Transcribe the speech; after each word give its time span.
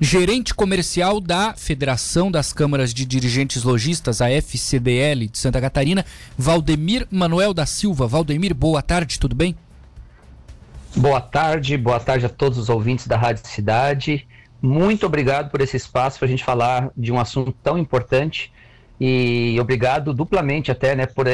gerente 0.00 0.54
comercial 0.54 1.20
da 1.20 1.54
Federação 1.56 2.30
das 2.30 2.52
Câmaras 2.52 2.92
de 2.92 3.06
Dirigentes 3.06 3.62
Logistas, 3.62 4.20
a 4.20 4.30
FCDL 4.30 5.26
de 5.28 5.38
Santa 5.38 5.60
Catarina, 5.60 6.04
Valdemir 6.36 7.06
Manuel 7.10 7.54
da 7.54 7.64
Silva. 7.64 8.06
Valdemir, 8.06 8.54
boa 8.54 8.82
tarde, 8.82 9.18
tudo 9.18 9.34
bem? 9.34 9.56
Boa 10.94 11.20
tarde, 11.20 11.76
boa 11.76 12.00
tarde 12.00 12.26
a 12.26 12.28
todos 12.28 12.58
os 12.58 12.68
ouvintes 12.68 13.06
da 13.06 13.16
Rádio 13.16 13.46
Cidade. 13.46 14.26
Muito 14.60 15.06
obrigado 15.06 15.50
por 15.50 15.60
esse 15.60 15.76
espaço 15.76 16.18
para 16.18 16.26
a 16.26 16.30
gente 16.30 16.44
falar 16.44 16.90
de 16.96 17.12
um 17.12 17.18
assunto 17.18 17.52
tão 17.62 17.78
importante 17.78 18.52
e 18.98 19.58
obrigado 19.60 20.14
duplamente 20.14 20.70
até, 20.70 20.94
né, 20.94 21.04
por 21.06 21.26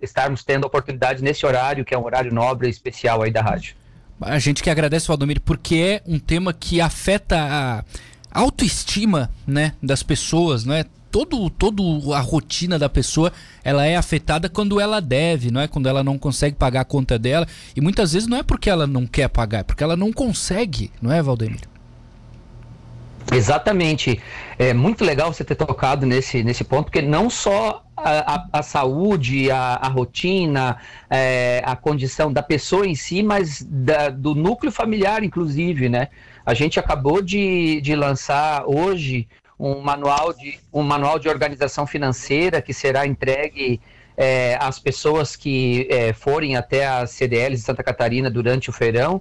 estarmos 0.00 0.44
tendo 0.44 0.64
a 0.64 0.66
oportunidade 0.68 1.22
nesse 1.22 1.44
horário, 1.44 1.84
que 1.84 1.92
é 1.94 1.98
um 1.98 2.04
horário 2.04 2.32
nobre 2.32 2.68
e 2.68 2.70
especial 2.70 3.22
aí 3.22 3.30
da 3.30 3.42
rádio. 3.42 3.74
A 4.20 4.38
gente 4.38 4.62
que 4.62 4.70
agradece, 4.70 5.06
Valdomiro, 5.06 5.40
porque 5.40 5.76
é 5.76 6.02
um 6.06 6.18
tema 6.18 6.52
que 6.52 6.80
afeta 6.80 7.36
a 7.38 7.84
autoestima, 8.40 9.30
né, 9.46 9.74
das 9.82 10.02
pessoas, 10.02 10.64
não 10.64 10.74
é? 10.74 10.84
Todo, 11.10 11.48
todo 11.48 12.12
a 12.12 12.20
rotina 12.20 12.78
da 12.78 12.88
pessoa, 12.88 13.32
ela 13.64 13.86
é 13.86 13.96
afetada 13.96 14.48
quando 14.48 14.78
ela 14.78 15.00
deve, 15.00 15.50
não 15.50 15.60
é? 15.60 15.66
Quando 15.66 15.88
ela 15.88 16.04
não 16.04 16.18
consegue 16.18 16.54
pagar 16.54 16.82
a 16.82 16.84
conta 16.84 17.18
dela. 17.18 17.46
E 17.74 17.80
muitas 17.80 18.12
vezes 18.12 18.28
não 18.28 18.36
é 18.36 18.42
porque 18.42 18.68
ela 18.68 18.86
não 18.86 19.06
quer 19.06 19.28
pagar, 19.28 19.60
é 19.60 19.62
porque 19.62 19.82
ela 19.82 19.96
não 19.96 20.12
consegue, 20.12 20.90
não 21.00 21.10
é, 21.10 21.22
Valdemiro? 21.22 21.77
Exatamente. 23.32 24.20
É 24.58 24.72
muito 24.72 25.04
legal 25.04 25.32
você 25.32 25.44
ter 25.44 25.54
tocado 25.54 26.06
nesse, 26.06 26.42
nesse 26.42 26.64
ponto, 26.64 26.84
porque 26.84 27.02
não 27.02 27.28
só 27.28 27.84
a, 27.96 28.34
a, 28.34 28.48
a 28.54 28.62
saúde, 28.62 29.50
a, 29.50 29.74
a 29.74 29.88
rotina, 29.88 30.78
é, 31.10 31.62
a 31.64 31.76
condição 31.76 32.32
da 32.32 32.42
pessoa 32.42 32.86
em 32.86 32.94
si, 32.94 33.22
mas 33.22 33.62
da, 33.62 34.08
do 34.08 34.34
núcleo 34.34 34.72
familiar, 34.72 35.22
inclusive, 35.22 35.88
né? 35.88 36.08
A 36.44 36.54
gente 36.54 36.80
acabou 36.80 37.20
de, 37.20 37.80
de 37.82 37.94
lançar 37.94 38.64
hoje 38.66 39.28
um 39.58 39.80
manual 39.80 40.32
de, 40.32 40.58
um 40.72 40.82
manual 40.82 41.18
de 41.18 41.28
organização 41.28 41.86
financeira 41.86 42.62
que 42.62 42.72
será 42.72 43.06
entregue 43.06 43.80
é, 44.16 44.56
às 44.60 44.78
pessoas 44.78 45.36
que 45.36 45.86
é, 45.90 46.12
forem 46.12 46.56
até 46.56 46.86
a 46.86 47.06
CDL 47.06 47.54
de 47.54 47.60
Santa 47.60 47.82
Catarina 47.82 48.30
durante 48.30 48.70
o 48.70 48.72
feirão 48.72 49.20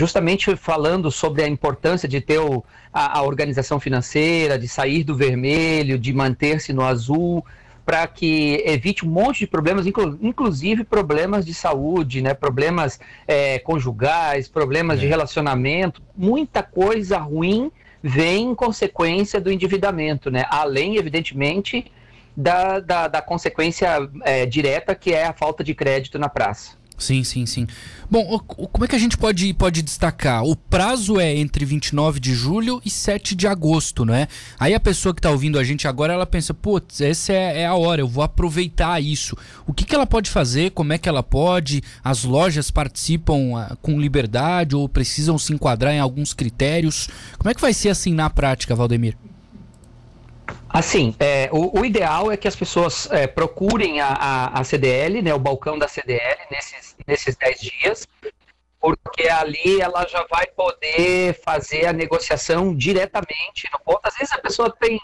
justamente 0.00 0.56
falando 0.56 1.10
sobre 1.10 1.42
a 1.42 1.46
importância 1.46 2.08
de 2.08 2.22
ter 2.22 2.38
o, 2.38 2.64
a, 2.90 3.18
a, 3.18 3.22
organização 3.22 3.78
financeira, 3.78 4.58
de 4.58 4.66
sair 4.66 5.04
do 5.04 5.14
vermelho, 5.14 5.98
de 5.98 6.10
manter-se 6.14 6.72
no 6.72 6.82
azul, 6.82 7.44
para 7.84 8.06
que 8.06 8.62
evite 8.64 9.04
um 9.04 9.10
monte 9.10 9.40
de 9.40 9.46
problemas, 9.46 9.86
inclu, 9.86 10.18
inclusive 10.22 10.84
problemas 10.84 11.44
de 11.44 11.52
saúde, 11.52 12.22
né, 12.22 12.32
problemas 12.32 12.98
é, 13.28 13.58
conjugais, 13.58 14.48
problemas 14.48 14.96
é. 14.96 15.00
de 15.02 15.06
relacionamento, 15.06 16.00
muita 16.16 16.62
coisa 16.62 17.18
ruim 17.18 17.70
vem 18.02 18.52
em 18.52 18.54
consequência 18.54 19.38
do 19.38 19.52
endividamento, 19.52 20.30
né? 20.30 20.46
Além, 20.48 20.96
evidentemente, 20.96 21.92
da, 22.34 22.80
da, 22.80 23.06
da 23.06 23.20
consequência 23.20 24.08
é, 24.24 24.46
direta 24.46 24.94
que 24.94 25.12
é 25.12 25.26
a 25.26 25.34
falta 25.34 25.62
de 25.62 25.74
crédito 25.74 26.18
na 26.18 26.30
praça. 26.30 26.79
Sim, 27.00 27.24
sim, 27.24 27.46
sim. 27.46 27.66
Bom, 28.10 28.38
como 28.38 28.84
é 28.84 28.88
que 28.88 28.94
a 28.94 28.98
gente 28.98 29.16
pode, 29.16 29.52
pode 29.54 29.80
destacar? 29.80 30.44
O 30.44 30.54
prazo 30.54 31.18
é 31.18 31.34
entre 31.34 31.64
29 31.64 32.20
de 32.20 32.34
julho 32.34 32.80
e 32.84 32.90
7 32.90 33.34
de 33.34 33.46
agosto, 33.46 34.04
não 34.04 34.14
é? 34.14 34.28
Aí 34.58 34.74
a 34.74 34.80
pessoa 34.80 35.14
que 35.14 35.18
está 35.18 35.30
ouvindo 35.30 35.58
a 35.58 35.64
gente 35.64 35.88
agora, 35.88 36.12
ela 36.12 36.26
pensa, 36.26 36.52
putz, 36.52 37.00
essa 37.00 37.32
é, 37.32 37.62
é, 37.62 37.66
a 37.66 37.74
hora, 37.74 38.02
eu 38.02 38.08
vou 38.08 38.22
aproveitar 38.22 39.00
isso. 39.00 39.34
O 39.66 39.72
que, 39.72 39.86
que 39.86 39.94
ela 39.94 40.06
pode 40.06 40.28
fazer? 40.28 40.72
Como 40.72 40.92
é 40.92 40.98
que 40.98 41.08
ela 41.08 41.22
pode? 41.22 41.82
As 42.04 42.22
lojas 42.22 42.70
participam 42.70 43.54
uh, 43.54 43.76
com 43.80 43.98
liberdade 43.98 44.76
ou 44.76 44.86
precisam 44.86 45.38
se 45.38 45.54
enquadrar 45.54 45.94
em 45.94 46.00
alguns 46.00 46.34
critérios? 46.34 47.08
Como 47.38 47.48
é 47.48 47.54
que 47.54 47.62
vai 47.62 47.72
ser 47.72 47.88
assim 47.88 48.12
na 48.12 48.28
prática, 48.28 48.74
Valdemir? 48.74 49.16
Assim, 50.72 51.14
é, 51.18 51.48
o, 51.52 51.80
o, 51.80 51.84
ideal 51.84 52.30
é 52.30 52.36
que 52.36 52.46
as 52.46 52.54
pessoas 52.54 53.10
é, 53.10 53.26
procurem 53.26 54.00
a, 54.00 54.06
a, 54.06 54.60
a, 54.60 54.64
CDL, 54.64 55.20
né, 55.20 55.34
o 55.34 55.38
balcão 55.38 55.76
da 55.76 55.88
CDL, 55.88 56.38
nesses, 56.48 56.96
nesses 57.04 57.34
10 57.34 57.60
dias, 57.60 58.08
porque 58.80 59.28
ali 59.28 59.80
ela 59.80 60.06
já 60.06 60.24
vai 60.30 60.46
poder 60.46 61.40
fazer 61.44 61.86
a 61.86 61.92
negociação 61.92 62.72
diretamente 62.72 63.68
no 63.72 63.80
ponto. 63.80 64.00
Às 64.04 64.14
vezes 64.14 64.32
a 64.32 64.38
pessoa 64.38 64.70
tem 64.70 65.00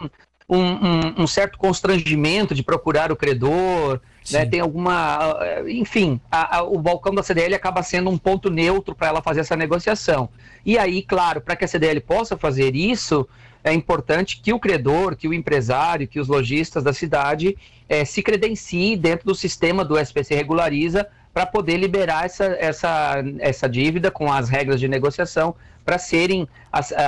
um, 0.48 0.60
um, 0.60 1.22
um 1.22 1.26
certo 1.26 1.58
constrangimento 1.58 2.54
de 2.54 2.62
procurar 2.62 3.10
o 3.10 3.16
credor, 3.16 4.00
né, 4.30 4.46
tem 4.46 4.60
alguma. 4.60 5.36
Enfim, 5.66 6.20
a, 6.30 6.62
o 6.62 6.78
balcão 6.78 7.12
da 7.12 7.24
CDL 7.24 7.54
acaba 7.54 7.82
sendo 7.82 8.08
um 8.08 8.18
ponto 8.18 8.50
neutro 8.50 8.94
para 8.94 9.08
ela 9.08 9.22
fazer 9.22 9.40
essa 9.40 9.56
negociação. 9.56 10.28
E 10.64 10.78
aí, 10.78 11.02
claro, 11.02 11.40
para 11.40 11.56
que 11.56 11.64
a 11.64 11.68
CDL 11.68 12.00
possa 12.00 12.36
fazer 12.36 12.74
isso 12.76 13.28
é 13.66 13.72
importante 13.72 14.40
que 14.40 14.52
o 14.52 14.60
credor, 14.60 15.16
que 15.16 15.26
o 15.26 15.34
empresário, 15.34 16.06
que 16.06 16.20
os 16.20 16.28
lojistas 16.28 16.84
da 16.84 16.92
cidade 16.92 17.58
é, 17.88 18.04
se 18.04 18.22
credenciem 18.22 18.96
dentro 18.96 19.26
do 19.26 19.34
sistema 19.34 19.84
do 19.84 19.98
SPC 19.98 20.36
Regulariza 20.36 21.08
para 21.34 21.44
poder 21.44 21.76
liberar 21.76 22.26
essa, 22.26 22.44
essa, 22.44 23.24
essa 23.40 23.68
dívida 23.68 24.08
com 24.08 24.32
as 24.32 24.48
regras 24.48 24.78
de 24.78 24.86
negociação 24.86 25.56
para 25.86 25.98
serem 25.98 26.48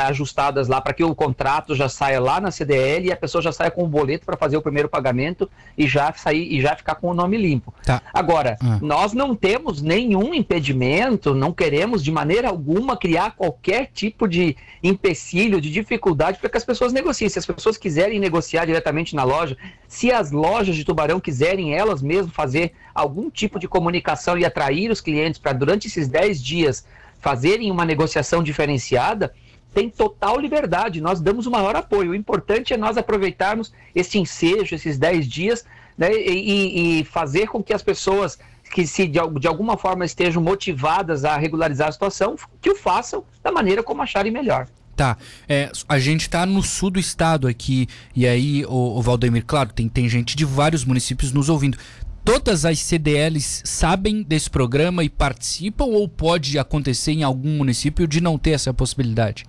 ajustadas 0.06 0.68
lá, 0.68 0.80
para 0.80 0.94
que 0.94 1.04
o 1.04 1.14
contrato 1.14 1.74
já 1.74 1.88
saia 1.88 2.20
lá 2.20 2.40
na 2.40 2.50
CDL 2.50 3.08
e 3.08 3.12
a 3.12 3.16
pessoa 3.16 3.42
já 3.42 3.52
saia 3.52 3.70
com 3.70 3.82
o 3.82 3.88
boleto 3.88 4.24
para 4.24 4.36
fazer 4.36 4.56
o 4.56 4.62
primeiro 4.62 4.88
pagamento 4.88 5.50
e 5.76 5.86
já 5.86 6.12
sair 6.12 6.50
e 6.50 6.60
já 6.62 6.76
ficar 6.76 6.94
com 6.94 7.10
o 7.10 7.14
nome 7.14 7.36
limpo. 7.36 7.74
Tá. 7.84 8.00
Agora, 8.14 8.56
ah. 8.62 8.78
nós 8.80 9.12
não 9.12 9.34
temos 9.34 9.82
nenhum 9.82 10.32
impedimento, 10.32 11.34
não 11.34 11.52
queremos 11.52 12.02
de 12.02 12.10
maneira 12.10 12.48
alguma 12.48 12.96
criar 12.96 13.32
qualquer 13.32 13.90
tipo 13.92 14.28
de 14.28 14.56
empecilho, 14.82 15.60
de 15.60 15.70
dificuldade 15.70 16.38
para 16.38 16.48
que 16.48 16.56
as 16.56 16.64
pessoas 16.64 16.92
negociem. 16.92 17.28
Se 17.28 17.38
as 17.38 17.46
pessoas 17.46 17.76
quiserem 17.76 18.20
negociar 18.20 18.64
diretamente 18.64 19.14
na 19.14 19.24
loja, 19.24 19.56
se 19.88 20.12
as 20.12 20.30
lojas 20.30 20.76
de 20.76 20.84
Tubarão 20.84 21.20
quiserem 21.20 21.74
elas 21.74 22.00
mesmas 22.00 22.32
fazer 22.32 22.72
algum 22.94 23.28
tipo 23.28 23.58
de 23.58 23.66
comunicação 23.68 24.38
e 24.38 24.44
atrair 24.44 24.90
os 24.90 25.00
clientes 25.00 25.40
para 25.40 25.52
durante 25.52 25.88
esses 25.88 26.08
10 26.08 26.42
dias 26.42 26.84
fazerem 27.20 27.70
uma 27.70 27.84
negociação 27.84 28.42
diferenciada, 28.42 29.32
tem 29.74 29.88
total 29.88 30.38
liberdade. 30.38 31.00
Nós 31.00 31.20
damos 31.20 31.46
o 31.46 31.50
maior 31.50 31.76
apoio. 31.76 32.12
O 32.12 32.14
importante 32.14 32.72
é 32.72 32.76
nós 32.76 32.96
aproveitarmos 32.96 33.72
esse 33.94 34.18
ensejo, 34.18 34.74
esses 34.74 34.98
10 34.98 35.28
dias, 35.28 35.64
né, 35.96 36.12
e, 36.12 37.00
e, 37.00 37.04
fazer 37.04 37.48
com 37.48 37.62
que 37.62 37.72
as 37.72 37.82
pessoas 37.82 38.38
que 38.72 38.86
se 38.86 39.06
de, 39.06 39.18
de, 39.40 39.48
alguma 39.48 39.76
forma 39.76 40.04
estejam 40.04 40.42
motivadas 40.42 41.24
a 41.24 41.36
regularizar 41.36 41.88
a 41.88 41.92
situação, 41.92 42.36
que 42.60 42.70
o 42.70 42.76
façam 42.76 43.24
da 43.42 43.50
maneira 43.50 43.82
como 43.82 44.02
acharem 44.02 44.30
melhor. 44.30 44.68
Tá. 44.94 45.16
É, 45.48 45.70
a 45.88 45.98
gente 45.98 46.22
está 46.22 46.44
no 46.44 46.62
sul 46.62 46.90
do 46.90 46.98
estado 46.98 47.46
aqui, 47.46 47.86
e 48.14 48.26
aí, 48.26 48.64
o, 48.66 48.98
o 48.98 49.02
Valdemir, 49.02 49.44
claro, 49.46 49.72
tem, 49.72 49.88
tem 49.88 50.08
gente 50.08 50.36
de 50.36 50.44
vários 50.44 50.84
municípios 50.84 51.32
nos 51.32 51.48
ouvindo 51.48 51.78
todas 52.28 52.66
as 52.66 52.78
CDLs 52.80 53.62
sabem 53.64 54.22
desse 54.22 54.50
programa 54.50 55.02
e 55.02 55.08
participam 55.08 55.86
ou 55.86 56.06
pode 56.06 56.58
acontecer 56.58 57.12
em 57.12 57.22
algum 57.22 57.56
município 57.56 58.06
de 58.06 58.20
não 58.20 58.36
ter 58.36 58.50
essa 58.50 58.74
possibilidade? 58.74 59.46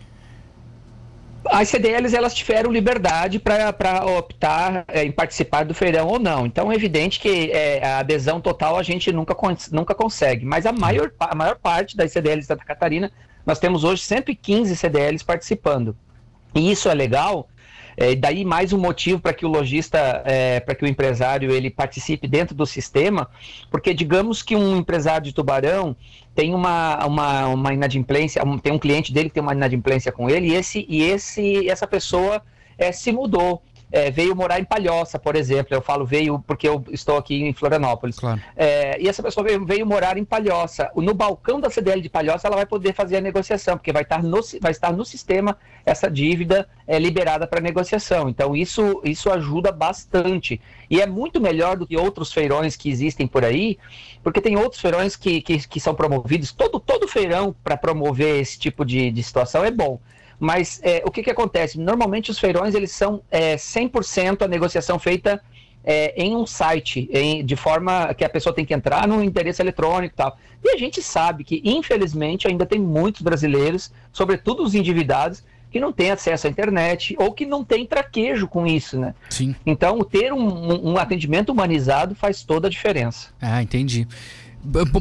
As 1.51 1.67
CDLs 1.67 2.15
elas 2.15 2.33
tiveram 2.33 2.71
liberdade 2.71 3.37
para 3.37 4.05
optar 4.05 4.85
é, 4.87 5.03
em 5.03 5.11
participar 5.11 5.65
do 5.65 5.73
feirão 5.73 6.07
ou 6.07 6.19
não. 6.19 6.45
Então 6.45 6.71
é 6.71 6.75
evidente 6.75 7.19
que 7.19 7.51
é, 7.51 7.85
a 7.85 7.99
adesão 7.99 8.39
total 8.39 8.77
a 8.77 8.83
gente 8.83 9.11
nunca, 9.11 9.35
nunca 9.73 9.93
consegue. 9.93 10.45
Mas 10.45 10.65
a 10.65 10.71
maior, 10.71 11.11
a 11.19 11.35
maior 11.35 11.57
parte 11.57 11.97
das 11.97 12.13
CDLs 12.13 12.43
de 12.43 12.47
Santa 12.47 12.63
Catarina, 12.63 13.11
nós 13.45 13.59
temos 13.59 13.83
hoje 13.83 14.03
115 14.03 14.73
CDLs 14.77 15.25
participando. 15.25 15.97
E 16.55 16.71
isso 16.71 16.87
é 16.87 16.93
legal 16.93 17.49
é, 17.97 18.15
daí 18.15 18.45
mais 18.45 18.73
um 18.73 18.77
motivo 18.77 19.19
para 19.19 19.33
que 19.33 19.45
o 19.45 19.49
lojista, 19.49 20.21
é, 20.25 20.59
para 20.59 20.75
que 20.75 20.83
o 20.83 20.87
empresário 20.87 21.51
ele 21.51 21.69
participe 21.69 22.27
dentro 22.27 22.55
do 22.55 22.65
sistema, 22.65 23.29
porque 23.69 23.93
digamos 23.93 24.41
que 24.41 24.55
um 24.55 24.77
empresário 24.77 25.25
de 25.25 25.33
tubarão 25.33 25.95
tem 26.35 26.53
uma, 26.53 27.05
uma, 27.05 27.47
uma 27.47 27.73
inadimplência, 27.73 28.43
um, 28.43 28.57
tem 28.57 28.71
um 28.71 28.79
cliente 28.79 29.11
dele 29.11 29.29
que 29.29 29.35
tem 29.35 29.43
uma 29.43 29.53
inadimplência 29.53 30.11
com 30.11 30.29
ele, 30.29 30.49
e 30.49 30.55
esse, 30.55 30.85
e 30.87 31.03
esse, 31.03 31.69
essa 31.69 31.85
pessoa 31.85 32.41
é, 32.77 32.91
se 32.91 33.11
mudou 33.11 33.61
é, 33.91 34.11
veio 34.11 34.35
morar 34.35 34.59
em 34.59 34.63
Palhoça, 34.63 35.17
por 35.17 35.35
exemplo. 35.35 35.73
Eu 35.73 35.81
falo 35.81 36.05
veio 36.05 36.39
porque 36.39 36.67
eu 36.67 36.83
estou 36.91 37.17
aqui 37.17 37.43
em 37.43 37.53
Florianópolis. 37.53 38.19
Claro. 38.19 38.41
É, 38.55 39.01
e 39.01 39.07
essa 39.07 39.23
pessoa 39.23 39.43
veio, 39.43 39.65
veio, 39.65 39.85
morar 39.85 40.17
em 40.17 40.25
Palhoça. 40.25 40.91
No 40.95 41.13
balcão 41.13 41.59
da 41.59 41.69
CDL 41.69 42.01
de 42.01 42.09
Palhoça, 42.09 42.47
ela 42.47 42.55
vai 42.55 42.65
poder 42.65 42.93
fazer 42.93 43.17
a 43.17 43.21
negociação, 43.21 43.77
porque 43.77 43.91
vai 43.91 44.03
estar 44.03 44.21
no, 44.21 44.39
vai 44.61 44.71
estar 44.71 44.93
no 44.93 45.03
sistema 45.03 45.57
essa 45.85 46.09
dívida 46.09 46.67
é, 46.85 46.99
liberada 46.99 47.47
para 47.47 47.59
negociação. 47.59 48.29
Então, 48.29 48.55
isso, 48.55 49.01
isso 49.03 49.31
ajuda 49.31 49.71
bastante. 49.71 50.61
E 50.89 51.01
é 51.01 51.07
muito 51.07 51.41
melhor 51.41 51.77
do 51.77 51.87
que 51.87 51.97
outros 51.97 52.31
feirões 52.31 52.75
que 52.75 52.89
existem 52.89 53.27
por 53.27 53.43
aí, 53.43 53.77
porque 54.23 54.41
tem 54.41 54.55
outros 54.57 54.81
feirões 54.81 55.15
que, 55.15 55.41
que, 55.41 55.67
que 55.67 55.79
são 55.79 55.95
promovidos. 55.95 56.51
Todo, 56.51 56.79
todo 56.79 57.07
feirão 57.07 57.55
para 57.63 57.75
promover 57.75 58.39
esse 58.39 58.59
tipo 58.59 58.85
de, 58.85 59.11
de 59.11 59.23
situação 59.23 59.65
é 59.65 59.71
bom. 59.71 59.99
Mas 60.39 60.79
é, 60.83 61.03
o 61.05 61.11
que, 61.11 61.21
que 61.21 61.29
acontece? 61.29 61.79
Normalmente 61.79 62.31
os 62.31 62.39
feirões 62.39 62.73
eles 62.73 62.91
são 62.91 63.21
é, 63.29 63.55
100% 63.55 64.43
a 64.43 64.47
negociação 64.47 64.97
feita 64.97 65.41
é, 65.83 66.13
em 66.21 66.35
um 66.35 66.45
site, 66.45 67.09
em, 67.11 67.43
de 67.43 67.55
forma 67.55 68.13
que 68.13 68.23
a 68.23 68.29
pessoa 68.29 68.53
tem 68.53 68.65
que 68.65 68.73
entrar 68.73 69.07
no 69.07 69.23
endereço 69.23 69.61
eletrônico 69.61 70.13
e 70.13 70.17
tal. 70.17 70.37
E 70.63 70.69
a 70.69 70.77
gente 70.77 71.01
sabe 71.01 71.43
que, 71.43 71.61
infelizmente, 71.63 72.47
ainda 72.47 72.65
tem 72.65 72.79
muitos 72.79 73.21
brasileiros, 73.21 73.91
sobretudo 74.11 74.63
os 74.63 74.75
endividados, 74.75 75.43
que 75.71 75.79
não 75.79 75.91
tem 75.91 76.11
acesso 76.11 76.47
à 76.47 76.49
internet 76.49 77.15
ou 77.19 77.31
que 77.31 77.45
não 77.45 77.63
tem 77.63 77.85
traquejo 77.85 78.47
com 78.47 78.65
isso, 78.65 78.99
né? 78.99 79.13
Sim. 79.29 79.55
Então, 79.65 79.99
ter 80.03 80.33
um, 80.33 80.91
um 80.91 80.97
atendimento 80.97 81.51
humanizado 81.51 82.15
faz 82.15 82.43
toda 82.43 82.67
a 82.67 82.69
diferença. 82.71 83.29
Ah, 83.39 83.61
entendi. 83.61 84.07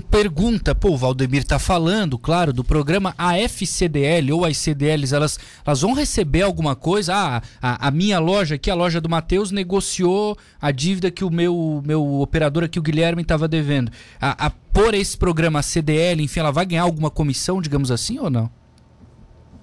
Pergunta, 0.08 0.72
pô, 0.72 0.90
o 0.90 0.96
Valdemir 0.96 1.44
tá 1.44 1.58
falando, 1.58 2.16
claro, 2.16 2.52
do 2.52 2.62
programa 2.62 3.12
AFCDL 3.18 4.32
ou 4.32 4.44
as 4.44 4.56
CDLs, 4.56 5.12
elas, 5.12 5.38
elas 5.66 5.80
vão 5.80 5.94
receber 5.94 6.42
alguma 6.42 6.76
coisa? 6.76 7.12
Ah, 7.12 7.42
a, 7.60 7.88
a 7.88 7.90
minha 7.90 8.20
loja 8.20 8.54
aqui, 8.54 8.70
a 8.70 8.74
loja 8.74 9.00
do 9.00 9.08
Matheus, 9.08 9.50
negociou 9.50 10.38
a 10.60 10.70
dívida 10.70 11.10
que 11.10 11.24
o 11.24 11.30
meu, 11.30 11.82
meu 11.84 12.20
operador 12.20 12.62
aqui, 12.62 12.78
o 12.78 12.82
Guilherme, 12.82 13.22
estava 13.22 13.48
devendo. 13.48 13.90
A, 14.20 14.46
a, 14.46 14.50
por 14.50 14.94
esse 14.94 15.18
programa 15.18 15.60
CDL, 15.60 16.22
enfim, 16.22 16.38
ela 16.38 16.52
vai 16.52 16.64
ganhar 16.64 16.82
alguma 16.82 17.10
comissão, 17.10 17.60
digamos 17.60 17.90
assim, 17.90 18.18
ou 18.20 18.30
não? 18.30 18.48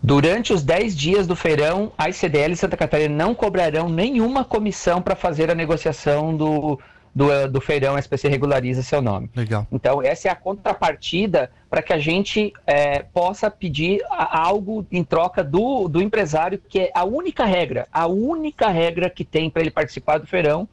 Durante 0.03 0.53
os 0.53 0.61
10 0.61 0.95
dias 0.95 1.25
do 1.25 1.35
feirão, 1.35 1.91
as 1.97 2.17
CDL 2.17 2.55
Santa 2.55 2.77
Catarina 2.77 3.15
não 3.15 3.33
cobrarão 3.33 3.89
nenhuma 3.89 4.43
comissão 4.43 5.01
para 5.01 5.15
fazer 5.15 5.49
a 5.49 5.55
negociação 5.55 6.35
do, 6.35 6.79
do, 7.15 7.47
do 7.49 7.61
feirão 7.61 7.97
SPC 7.97 8.27
regulariza 8.27 8.83
seu 8.83 9.01
nome. 9.01 9.31
Legal. 9.33 9.65
Então, 9.71 10.01
essa 10.01 10.27
é 10.27 10.31
a 10.31 10.35
contrapartida 10.35 11.49
para 11.69 11.81
que 11.81 11.93
a 11.93 11.97
gente 11.97 12.51
é, 12.67 13.03
possa 13.03 13.49
pedir 13.49 14.01
algo 14.09 14.85
em 14.91 15.03
troca 15.03 15.41
do, 15.41 15.87
do 15.87 16.01
empresário, 16.01 16.61
que 16.67 16.79
é 16.79 16.91
a 16.93 17.05
única 17.05 17.45
regra, 17.45 17.87
a 17.91 18.05
única 18.05 18.67
regra 18.67 19.09
que 19.09 19.23
tem 19.23 19.49
para 19.49 19.61
ele 19.61 19.71
participar 19.71 20.17
do 20.17 20.27
feirão 20.27 20.67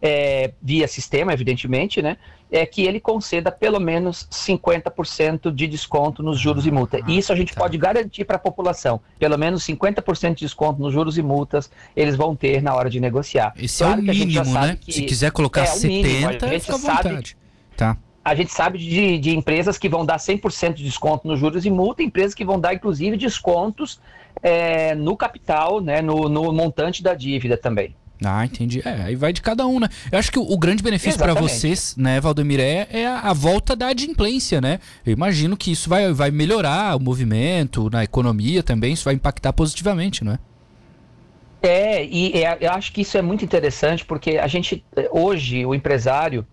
é, 0.00 0.52
via 0.62 0.86
sistema, 0.86 1.32
evidentemente, 1.32 2.02
né? 2.02 2.16
É 2.50 2.64
que 2.64 2.82
ele 2.82 3.00
conceda 3.00 3.50
pelo 3.50 3.80
menos 3.80 4.28
50% 4.30 5.52
de 5.52 5.66
desconto 5.66 6.22
nos 6.22 6.38
juros 6.38 6.66
e 6.66 6.70
multas. 6.70 7.00
Ah, 7.04 7.10
isso 7.10 7.32
a 7.32 7.36
gente 7.36 7.54
tá. 7.54 7.60
pode 7.60 7.76
garantir 7.76 8.24
para 8.24 8.36
a 8.36 8.38
população. 8.38 9.00
Pelo 9.18 9.36
menos 9.36 9.64
50% 9.64 10.34
de 10.34 10.44
desconto 10.44 10.80
nos 10.80 10.92
juros 10.92 11.18
e 11.18 11.22
multas 11.22 11.70
eles 11.96 12.16
vão 12.16 12.36
ter 12.36 12.62
na 12.62 12.74
hora 12.74 12.88
de 12.88 13.00
negociar. 13.00 13.54
Esse 13.56 13.82
claro 13.82 14.00
é 14.00 14.02
o 14.02 14.06
mínimo, 14.06 14.52
né? 14.52 14.78
Se 14.88 15.02
quiser 15.02 15.32
colocar 15.32 15.62
é, 15.62 15.66
70, 15.66 15.88
mínimo. 15.88 16.28
a 16.28 16.32
gente 16.32 16.60
fica 16.60 16.74
à 16.74 16.78
vontade. 16.78 17.36
Tá. 17.76 17.96
A 18.24 18.34
gente 18.34 18.52
sabe 18.52 18.78
de, 18.78 19.18
de 19.18 19.36
empresas 19.36 19.76
que 19.76 19.88
vão 19.88 20.04
dar 20.06 20.16
100% 20.16 20.74
de 20.74 20.84
desconto 20.84 21.28
nos 21.28 21.38
juros 21.38 21.66
e 21.66 21.70
multa, 21.70 22.02
empresas 22.02 22.34
que 22.34 22.44
vão 22.44 22.58
dar, 22.58 22.72
inclusive, 22.72 23.16
descontos 23.18 24.00
é, 24.42 24.94
no 24.94 25.14
capital, 25.16 25.80
né, 25.80 26.00
no, 26.00 26.28
no 26.28 26.52
montante 26.52 27.02
da 27.02 27.14
dívida 27.14 27.56
também. 27.56 27.94
Ah, 28.22 28.44
entendi. 28.44 28.80
É, 28.84 29.02
aí 29.02 29.16
vai 29.16 29.32
de 29.32 29.42
cada 29.42 29.66
um, 29.66 29.80
né? 29.80 29.88
Eu 30.10 30.18
acho 30.18 30.30
que 30.30 30.38
o, 30.38 30.42
o 30.42 30.56
grande 30.56 30.82
benefício 30.82 31.18
para 31.18 31.34
vocês, 31.34 31.94
né, 31.96 32.20
Valdemir, 32.20 32.60
é, 32.60 32.86
é 32.90 33.06
a, 33.06 33.20
a, 33.20 33.32
volta 33.32 33.74
da 33.74 33.88
adimplência, 33.88 34.60
né? 34.60 34.78
Eu 35.04 35.12
imagino 35.12 35.56
que 35.56 35.72
isso 35.72 35.88
vai, 35.88 36.12
vai 36.12 36.30
melhorar 36.30 36.96
o 36.96 37.00
movimento, 37.00 37.90
na 37.90 38.04
economia 38.04 38.62
também, 38.62 38.92
isso 38.92 39.04
vai 39.04 39.14
impactar 39.14 39.52
positivamente, 39.52 40.24
não 40.24 40.32
é? 40.32 40.38
É, 41.62 42.04
e 42.04 42.44
é, 42.44 42.58
eu 42.60 42.70
acho 42.72 42.92
que 42.92 43.00
isso 43.00 43.16
é 43.16 43.22
muito 43.22 43.44
interessante 43.44 44.04
porque 44.04 44.32
a 44.32 44.46
gente, 44.46 44.84
hoje, 45.10 45.64
o 45.64 45.74
empresário, 45.74 46.46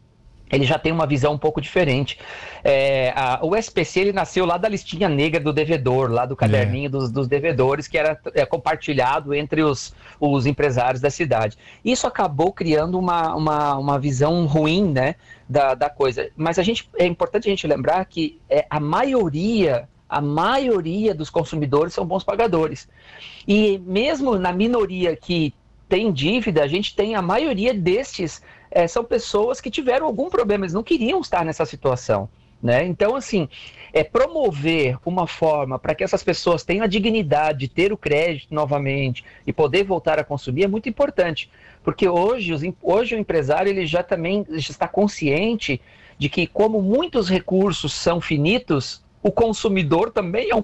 ele 0.51 0.65
já 0.65 0.77
tem 0.77 0.91
uma 0.91 1.07
visão 1.07 1.33
um 1.33 1.37
pouco 1.37 1.61
diferente. 1.61 2.19
É, 2.63 3.13
a, 3.15 3.39
o 3.41 3.55
SPC 3.55 4.01
ele 4.01 4.13
nasceu 4.13 4.45
lá 4.45 4.57
da 4.57 4.67
listinha 4.67 5.07
negra 5.07 5.39
do 5.39 5.53
devedor, 5.53 6.11
lá 6.11 6.25
do 6.25 6.35
caderninho 6.35 6.87
é. 6.87 6.89
dos, 6.89 7.11
dos, 7.11 7.27
devedores, 7.27 7.87
que 7.87 7.97
era 7.97 8.19
é, 8.33 8.45
compartilhado 8.45 9.33
entre 9.33 9.63
os, 9.63 9.93
os 10.19 10.45
empresários 10.45 11.01
da 11.01 11.09
cidade. 11.09 11.57
Isso 11.83 12.05
acabou 12.05 12.51
criando 12.51 12.99
uma, 12.99 13.35
uma, 13.35 13.77
uma 13.77 13.99
visão 13.99 14.45
ruim 14.45 14.91
né, 14.91 15.15
da, 15.47 15.73
da 15.73 15.89
coisa. 15.89 16.29
Mas 16.35 16.59
a 16.59 16.63
gente, 16.63 16.89
é 16.97 17.05
importante 17.05 17.47
a 17.47 17.51
gente 17.51 17.65
lembrar 17.65 18.03
que 18.05 18.39
é, 18.49 18.65
a 18.69 18.79
maioria 18.79 19.87
a 20.11 20.19
maioria 20.19 21.15
dos 21.15 21.29
consumidores 21.29 21.93
são 21.93 22.05
bons 22.05 22.21
pagadores. 22.21 22.85
E 23.47 23.77
mesmo 23.85 24.37
na 24.37 24.51
minoria 24.51 25.15
que 25.15 25.53
tem 25.87 26.11
dívida, 26.11 26.63
a 26.63 26.67
gente 26.67 26.93
tem 26.93 27.15
a 27.15 27.21
maioria 27.21 27.73
destes 27.73 28.41
é, 28.71 28.87
são 28.87 29.03
pessoas 29.03 29.59
que 29.59 29.69
tiveram 29.69 30.05
algum 30.05 30.29
problema, 30.29 30.65
eles 30.65 30.73
não 30.73 30.83
queriam 30.83 31.19
estar 31.19 31.43
nessa 31.43 31.65
situação. 31.65 32.29
Né? 32.61 32.85
Então, 32.85 33.15
assim, 33.15 33.49
é 33.91 34.03
promover 34.03 34.97
uma 35.03 35.25
forma 35.25 35.79
para 35.79 35.95
que 35.95 36.03
essas 36.03 36.23
pessoas 36.23 36.63
tenham 36.63 36.83
a 36.83 36.87
dignidade 36.87 37.59
de 37.59 37.67
ter 37.67 37.91
o 37.91 37.97
crédito 37.97 38.53
novamente 38.53 39.23
e 39.47 39.51
poder 39.51 39.83
voltar 39.83 40.19
a 40.19 40.23
consumir 40.23 40.63
é 40.63 40.67
muito 40.67 40.87
importante, 40.87 41.49
porque 41.83 42.07
hoje, 42.07 42.53
os, 42.53 42.61
hoje 42.81 43.15
o 43.15 43.17
empresário 43.17 43.69
ele 43.69 43.87
já 43.87 44.03
também 44.03 44.45
está 44.49 44.87
consciente 44.87 45.81
de 46.19 46.29
que, 46.29 46.45
como 46.45 46.81
muitos 46.83 47.27
recursos 47.27 47.93
são 47.93 48.21
finitos, 48.21 49.03
o 49.23 49.31
consumidor 49.31 50.11
também 50.11 50.51
é 50.51 50.55
um, 50.55 50.61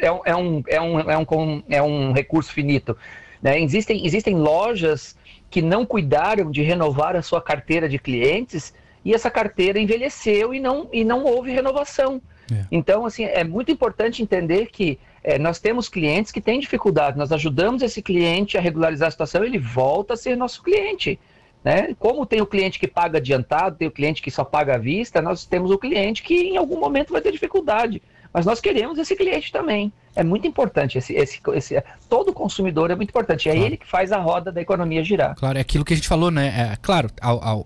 é 0.00 0.30
é 0.30 0.36
um, 0.36 0.62
é 0.68 0.80
um, 0.80 1.00
é 1.00 1.18
um, 1.18 1.62
é 1.68 1.82
um 1.82 2.12
recurso 2.12 2.52
finito. 2.52 2.96
Né? 3.42 3.60
Existem, 3.60 4.06
existem 4.06 4.36
lojas 4.36 5.16
que 5.50 5.60
não 5.60 5.84
cuidaram 5.84 6.50
de 6.50 6.62
renovar 6.62 7.16
a 7.16 7.22
sua 7.22 7.42
carteira 7.42 7.88
de 7.88 7.98
clientes 7.98 8.72
e 9.04 9.12
essa 9.12 9.30
carteira 9.30 9.80
envelheceu 9.80 10.54
e 10.54 10.60
não, 10.60 10.88
e 10.92 11.04
não 11.04 11.24
houve 11.24 11.50
renovação. 11.50 12.22
É. 12.52 12.64
Então, 12.70 13.04
assim, 13.04 13.24
é 13.24 13.42
muito 13.42 13.70
importante 13.70 14.22
entender 14.22 14.66
que 14.66 14.98
é, 15.22 15.38
nós 15.38 15.58
temos 15.58 15.88
clientes 15.88 16.32
que 16.32 16.40
têm 16.40 16.60
dificuldade, 16.60 17.18
nós 17.18 17.32
ajudamos 17.32 17.82
esse 17.82 18.00
cliente 18.00 18.56
a 18.56 18.60
regularizar 18.60 19.08
a 19.08 19.10
situação, 19.10 19.44
ele 19.44 19.58
volta 19.58 20.14
a 20.14 20.16
ser 20.16 20.36
nosso 20.36 20.62
cliente. 20.62 21.18
Né? 21.62 21.94
Como 21.98 22.24
tem 22.24 22.40
o 22.40 22.46
cliente 22.46 22.78
que 22.78 22.88
paga 22.88 23.18
adiantado, 23.18 23.76
tem 23.76 23.88
o 23.88 23.90
cliente 23.90 24.22
que 24.22 24.30
só 24.30 24.44
paga 24.44 24.76
à 24.76 24.78
vista, 24.78 25.20
nós 25.20 25.44
temos 25.44 25.70
o 25.70 25.78
cliente 25.78 26.22
que 26.22 26.34
em 26.34 26.56
algum 26.56 26.80
momento 26.80 27.12
vai 27.12 27.20
ter 27.20 27.32
dificuldade. 27.32 28.00
Mas 28.32 28.46
nós 28.46 28.60
queremos 28.60 28.98
esse 28.98 29.14
cliente 29.16 29.52
também. 29.52 29.92
É 30.14 30.24
muito 30.24 30.46
importante 30.46 30.98
esse, 30.98 31.12
esse, 31.14 31.40
esse 31.54 31.82
todo 32.08 32.32
consumidor 32.32 32.90
é 32.90 32.96
muito 32.96 33.10
importante. 33.10 33.48
É 33.48 33.52
claro. 33.52 33.66
ele 33.66 33.76
que 33.76 33.86
faz 33.86 34.10
a 34.10 34.18
roda 34.18 34.50
da 34.50 34.60
economia 34.60 35.04
girar. 35.04 35.36
Claro, 35.36 35.56
é 35.56 35.60
aquilo 35.60 35.84
que 35.84 35.92
a 35.92 35.96
gente 35.96 36.08
falou, 36.08 36.30
né? 36.30 36.72
É, 36.72 36.76
claro, 36.82 37.08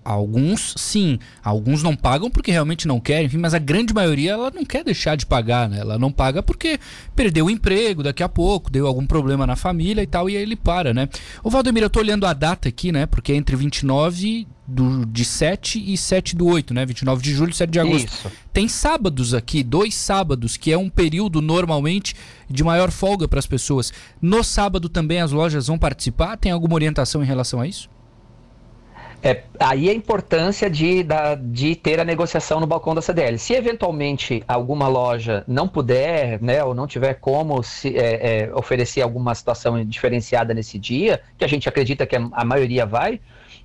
alguns 0.04 0.74
sim, 0.76 1.18
alguns 1.42 1.82
não 1.82 1.96
pagam 1.96 2.30
porque 2.30 2.52
realmente 2.52 2.86
não 2.86 3.00
querem, 3.00 3.26
enfim, 3.26 3.38
mas 3.38 3.54
a 3.54 3.58
grande 3.58 3.94
maioria 3.94 4.32
ela 4.32 4.50
não 4.50 4.64
quer 4.64 4.84
deixar 4.84 5.16
de 5.16 5.24
pagar, 5.24 5.68
né? 5.68 5.78
Ela 5.80 5.98
não 5.98 6.12
paga 6.12 6.42
porque 6.42 6.78
perdeu 7.16 7.46
o 7.46 7.50
emprego 7.50 8.02
daqui 8.02 8.22
a 8.22 8.28
pouco, 8.28 8.70
deu 8.70 8.86
algum 8.86 9.06
problema 9.06 9.46
na 9.46 9.56
família 9.56 10.02
e 10.02 10.06
tal, 10.06 10.28
e 10.28 10.36
aí 10.36 10.42
ele 10.42 10.56
para, 10.56 10.92
né? 10.92 11.08
O 11.42 11.48
Valdemir, 11.48 11.82
eu 11.82 11.90
tô 11.90 12.00
olhando 12.00 12.26
a 12.26 12.32
data 12.34 12.68
aqui, 12.68 12.92
né? 12.92 13.06
Porque 13.06 13.32
é 13.32 13.36
entre 13.36 13.56
29 13.56 14.46
do, 14.66 15.04
de 15.06 15.24
7 15.24 15.92
e 15.92 15.96
7 15.96 16.36
do 16.36 16.46
8, 16.46 16.72
né? 16.72 16.86
29 16.86 17.22
de 17.22 17.32
julho 17.32 17.50
e 17.50 17.54
7 17.54 17.70
de 17.70 17.80
agosto. 17.80 18.08
Isso. 18.08 18.32
Tem 18.52 18.68
sábados 18.68 19.34
aqui, 19.34 19.62
dois 19.62 19.94
sábados, 19.94 20.56
que 20.56 20.72
é 20.72 20.78
um 20.78 20.88
período 20.88 21.42
normalmente 21.42 22.14
de 22.48 22.64
maior 22.64 22.90
folga 22.90 23.28
para 23.28 23.38
as 23.38 23.46
pessoas. 23.46 23.92
No 24.20 24.42
sábado 24.42 24.88
também 24.88 25.20
as 25.20 25.32
lojas 25.32 25.66
vão 25.66 25.78
participar? 25.78 26.36
Tem 26.36 26.52
alguma 26.52 26.74
orientação 26.74 27.22
em 27.22 27.26
relação 27.26 27.60
a 27.60 27.66
isso? 27.66 27.88
É, 29.24 29.42
aí 29.58 29.88
a 29.88 29.94
importância 29.94 30.68
de, 30.68 31.02
da, 31.02 31.34
de 31.34 31.74
ter 31.74 31.98
a 31.98 32.04
negociação 32.04 32.60
no 32.60 32.66
balcão 32.66 32.94
da 32.94 33.00
CDL. 33.00 33.38
Se 33.38 33.54
eventualmente 33.54 34.44
alguma 34.46 34.86
loja 34.86 35.42
não 35.48 35.66
puder, 35.66 36.38
né, 36.42 36.62
ou 36.62 36.74
não 36.74 36.86
tiver 36.86 37.14
como 37.14 37.62
se, 37.62 37.96
é, 37.96 38.42
é, 38.42 38.54
oferecer 38.54 39.00
alguma 39.00 39.34
situação 39.34 39.82
diferenciada 39.82 40.52
nesse 40.52 40.78
dia, 40.78 41.22
que 41.38 41.44
a 41.44 41.48
gente 41.48 41.66
acredita 41.66 42.04
que 42.04 42.14
a, 42.14 42.28
a 42.32 42.44
maioria 42.44 42.84
vai, 42.84 43.18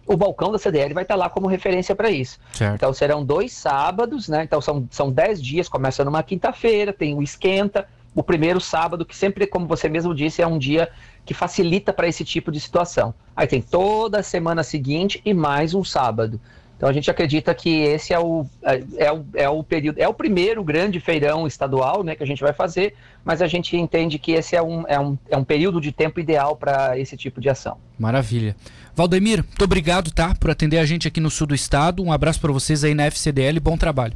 o 0.07 0.15
balcão 0.15 0.49
da 0.49 0.57
CDL 0.57 0.93
vai 0.93 1.03
estar 1.03 1.15
lá 1.15 1.29
como 1.29 1.45
referência 1.45 1.93
para 1.93 2.09
isso. 2.09 2.39
Certo. 2.53 2.75
Então 2.75 2.93
serão 2.93 3.25
dois 3.25 3.51
sábados, 3.51 4.29
né? 4.29 4.43
Então 4.45 4.61
são, 4.61 4.87
são 4.89 5.11
dez 5.11 5.41
dias, 5.41 5.67
começa 5.67 6.05
numa 6.05 6.23
quinta-feira, 6.23 6.93
tem 6.93 7.13
o 7.13 7.21
esquenta, 7.21 7.85
o 8.19 8.23
primeiro 8.23 8.59
sábado, 8.59 9.05
que 9.05 9.15
sempre, 9.15 9.47
como 9.47 9.65
você 9.65 9.87
mesmo 9.87 10.13
disse, 10.13 10.41
é 10.41 10.47
um 10.47 10.57
dia 10.57 10.89
que 11.25 11.33
facilita 11.33 11.93
para 11.93 12.05
esse 12.05 12.25
tipo 12.25 12.51
de 12.51 12.59
situação. 12.59 13.13
Aí 13.33 13.47
tem 13.47 13.61
toda 13.61 14.19
a 14.19 14.23
semana 14.23 14.61
seguinte 14.61 15.21
e 15.23 15.33
mais 15.33 15.73
um 15.73 15.85
sábado. 15.85 16.37
Então 16.75 16.89
a 16.89 16.91
gente 16.91 17.09
acredita 17.09 17.55
que 17.55 17.69
esse 17.69 18.13
é 18.13 18.19
o, 18.19 18.45
é, 18.61 18.83
é, 18.97 19.11
o, 19.13 19.25
é 19.33 19.49
o 19.49 19.63
período, 19.63 19.99
é 19.99 20.07
o 20.07 20.13
primeiro 20.13 20.61
grande 20.65 20.99
feirão 20.99 21.47
estadual 21.47 22.03
né, 22.03 22.13
que 22.13 22.21
a 22.21 22.27
gente 22.27 22.41
vai 22.41 22.51
fazer, 22.51 22.93
mas 23.23 23.41
a 23.41 23.47
gente 23.47 23.77
entende 23.77 24.19
que 24.19 24.33
esse 24.33 24.53
é 24.53 24.61
um, 24.61 24.83
é 24.85 24.99
um, 24.99 25.17
é 25.29 25.37
um 25.37 25.43
período 25.45 25.79
de 25.79 25.93
tempo 25.93 26.19
ideal 26.19 26.57
para 26.57 26.99
esse 26.99 27.15
tipo 27.15 27.39
de 27.39 27.47
ação. 27.47 27.77
Maravilha. 27.97 28.53
Valdemir, 28.93 29.45
muito 29.45 29.63
obrigado 29.63 30.11
tá, 30.11 30.35
por 30.35 30.51
atender 30.51 30.79
a 30.79 30.85
gente 30.85 31.07
aqui 31.07 31.21
no 31.21 31.29
sul 31.29 31.47
do 31.47 31.55
estado. 31.55 32.03
Um 32.03 32.11
abraço 32.11 32.41
para 32.41 32.51
vocês 32.51 32.83
aí 32.83 32.93
na 32.93 33.05
FCDL, 33.05 33.61
bom 33.61 33.77
trabalho. 33.77 34.15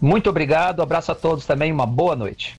Muito 0.00 0.30
obrigado, 0.30 0.80
abraço 0.80 1.10
a 1.10 1.14
todos 1.14 1.44
também, 1.44 1.72
uma 1.72 1.86
boa 1.86 2.14
noite. 2.14 2.56